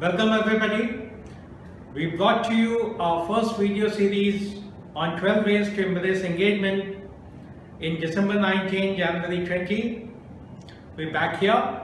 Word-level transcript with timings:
Welcome 0.00 0.30
everybody. 0.32 1.10
We 1.92 2.06
brought 2.16 2.44
to 2.44 2.54
you 2.54 2.96
our 2.98 3.26
first 3.26 3.58
video 3.58 3.86
series 3.86 4.54
on 4.96 5.20
12 5.20 5.44
ways 5.44 5.68
to 5.74 5.86
embrace 5.86 6.22
engagement 6.22 6.96
in 7.80 8.00
December 8.00 8.40
19, 8.40 8.96
January 8.96 9.44
20. 9.44 10.10
We're 10.96 11.12
back 11.12 11.38
here. 11.40 11.82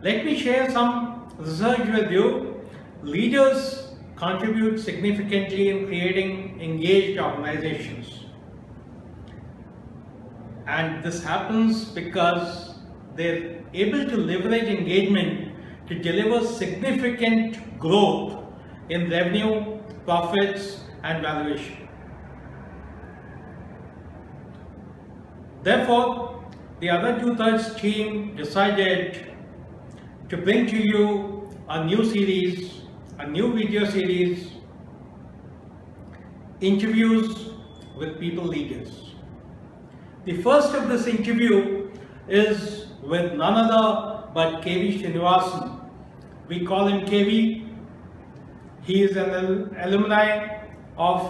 Let 0.00 0.24
me 0.24 0.38
share 0.38 0.70
some 0.70 1.28
research 1.36 1.86
with 1.86 2.10
you. 2.10 2.62
Leaders 3.02 3.92
contribute 4.16 4.78
significantly 4.78 5.68
in 5.68 5.86
creating 5.88 6.58
engaged 6.62 7.20
organizations. 7.20 8.24
And 10.66 11.04
this 11.04 11.22
happens 11.22 11.84
because 11.84 12.78
they're 13.16 13.62
able 13.74 14.08
to 14.08 14.16
leverage 14.16 14.70
engagement 14.78 15.45
to 15.88 15.94
deliver 15.94 16.44
significant 16.44 17.78
growth 17.78 18.42
in 18.88 19.10
revenue, 19.10 19.78
profits, 20.04 20.80
and 21.02 21.22
valuation. 21.22 21.88
Therefore, 25.62 26.44
the 26.80 26.90
other 26.90 27.18
two-thirds 27.18 27.74
team 27.76 28.36
decided 28.36 29.34
to 30.28 30.36
bring 30.36 30.66
to 30.66 30.76
you 30.76 31.50
a 31.68 31.84
new 31.84 32.04
series, 32.04 32.82
a 33.18 33.26
new 33.26 33.52
video 33.52 33.84
series, 33.84 34.52
interviews 36.60 37.50
with 37.96 38.20
people 38.20 38.44
leaders. 38.44 39.14
The 40.24 40.42
first 40.42 40.74
of 40.74 40.88
this 40.88 41.06
interview 41.06 41.90
is 42.28 42.86
with 43.02 43.34
none 43.34 43.54
other 43.54 44.15
but 44.36 44.60
KV 44.62 45.00
Srinivasan. 45.00 45.68
We 46.48 46.66
call 46.66 46.88
him 46.88 47.06
KV. 47.06 47.66
He 48.84 49.02
is 49.02 49.16
an 49.16 49.74
alumni 49.80 50.58
of 50.98 51.22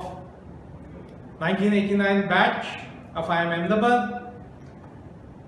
1989 1.39 2.27
batch 2.29 2.67
of 3.15 3.29
IIM 3.29 3.53
Ahmedabad. 3.59 4.33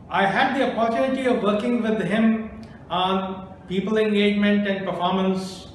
I 0.09 0.25
had 0.25 0.55
the 0.57 0.69
opportunity 0.71 1.27
of 1.27 1.43
working 1.43 1.83
with 1.83 2.01
him 2.13 2.63
on 2.91 3.49
people 3.69 3.99
engagement 3.99 4.69
and 4.69 4.87
performance 4.87 5.67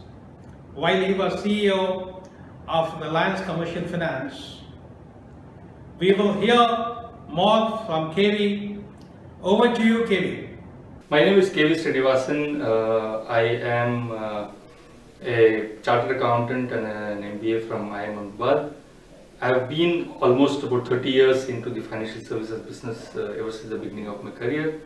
while 0.73 1.03
he 1.03 1.14
was 1.14 1.36
CEO 1.44 2.23
of 2.70 3.02
Reliance 3.02 3.42
Commercial 3.42 3.84
Finance. 3.84 4.62
We 6.00 6.14
will 6.14 6.34
hear 6.45 6.64
more 7.28 7.84
from 7.86 8.16
KV. 8.16 8.81
Over 9.42 9.75
to 9.75 9.84
you, 9.84 10.00
KV. 10.14 10.43
My 11.09 11.20
name 11.20 11.38
is 11.38 11.50
KV 11.50 11.76
Srinivasan. 11.76 12.64
Uh, 12.64 13.26
I 13.28 13.42
am 13.42 14.12
uh, 14.12 14.48
a 15.22 15.76
chartered 15.84 16.16
accountant 16.16 16.72
and 16.72 16.88
an 16.88 17.40
MBA 17.40 17.68
from 17.68 17.90
IIM 17.90 18.18
Ahmedabad. 18.18 18.73
I 19.42 19.48
have 19.48 19.68
been 19.68 20.14
almost 20.22 20.64
about 20.64 20.88
30 20.88 21.12
years 21.12 21.50
into 21.50 21.70
the 21.70 21.81
financial 21.81 22.24
services 22.24 22.62
business 22.62 23.14
uh, 23.18 23.36
ever 23.38 23.52
since 23.52 23.70
the 23.70 23.78
beginning 23.78 24.08
of 24.08 24.24
my 24.24 24.31
career 24.31 24.80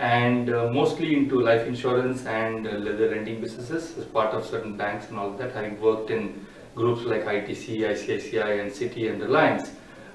and 0.00 0.52
uh, 0.52 0.72
mostly 0.72 1.16
into 1.16 1.40
life 1.40 1.68
insurance 1.68 2.26
and 2.26 2.66
uh, 2.66 2.72
leather 2.72 3.10
lending 3.10 3.40
businesses 3.40 3.96
as 3.96 4.04
part 4.06 4.34
of 4.34 4.44
certain 4.44 4.76
banks 4.76 5.08
and 5.08 5.18
all 5.20 5.30
that 5.34 5.52
having 5.52 5.80
worked 5.80 6.10
in 6.10 6.44
groups 6.74 7.02
like 7.02 7.24
ITC, 7.26 7.78
ICICI 7.78 8.60
and 8.60 8.72
Citi 8.72 9.08
and 9.08 9.22
Reliance. 9.22 9.70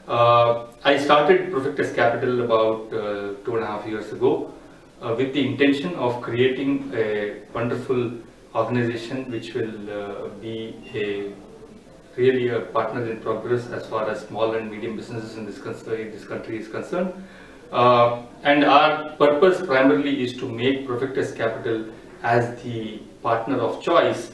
Uh, 0.06 0.66
I 0.84 0.98
started 0.98 1.50
Profectus 1.50 1.96
Capital 1.96 2.42
about 2.44 2.92
two 3.46 3.56
and 3.56 3.64
a 3.64 3.68
half 3.68 3.88
years 3.88 4.12
ago 4.12 4.54
uh, 5.02 5.16
with 5.18 5.34
the 5.34 5.46
intention 5.46 5.96
of 5.96 6.22
creating 6.22 6.92
a 6.94 7.42
wonderful 7.54 8.12
organization 8.56 9.30
which 9.32 9.54
will 9.54 9.90
uh, 9.90 10.28
be 10.42 10.76
a 10.94 11.32
really 12.16 12.50
a 12.50 12.60
partner 12.60 13.10
in 13.10 13.20
progress 13.20 13.68
as 13.68 13.86
far 13.86 14.10
as 14.10 14.22
small 14.28 14.54
and 14.56 14.70
medium 14.70 14.96
businesses 14.96 15.38
in 15.38 15.46
this, 15.46 15.60
in 15.60 16.12
this 16.12 16.26
country 16.26 16.58
is 16.60 16.68
concerned. 16.68 17.14
Uh, 17.72 18.24
and 18.44 18.66
our 18.66 19.16
purpose 19.18 19.66
primarily 19.66 20.24
is 20.24 20.34
to 20.34 20.50
make 20.50 20.88
Profectus 20.88 21.36
Capital 21.36 21.86
as 22.24 22.62
the 22.64 22.98
partner 23.22 23.60
of 23.60 23.82
choice 23.82 24.32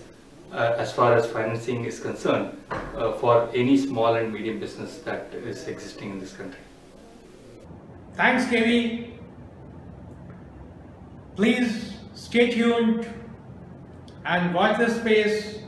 uh, 0.54 0.76
as 0.78 0.94
far 0.94 1.16
as 1.16 1.28
financing 1.28 1.84
is 1.86 2.00
concerned 2.00 2.58
uh, 2.72 3.12
for 3.14 3.50
any 3.54 3.78
small 3.78 4.16
and 4.16 4.34
medium 4.34 4.60
business 4.60 5.00
that 5.00 5.34
is 5.34 5.68
existing 5.68 6.12
in 6.12 6.20
this 6.20 6.32
country. 6.34 6.60
Thanks, 8.16 8.46
KV. 8.46 9.15
Please 11.36 11.94
stay 12.14 12.50
tuned 12.52 13.08
and 14.26 14.54
watch 14.54 14.78
this 14.78 14.96
space 14.96 15.60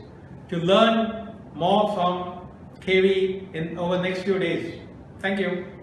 to 0.50 0.58
learn 0.58 1.36
more 1.54 1.94
from 1.94 2.48
KV 2.80 3.54
in 3.54 3.78
over 3.78 4.02
next 4.02 4.24
few 4.24 4.40
days. 4.40 4.80
Thank 5.20 5.40
you. 5.40 5.77